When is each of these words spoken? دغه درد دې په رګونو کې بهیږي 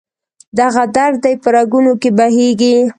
دغه 0.59 0.83
درد 0.97 1.15
دې 1.23 1.33
په 1.43 1.49
رګونو 1.55 1.93
کې 2.01 2.09
بهیږي 2.17 2.75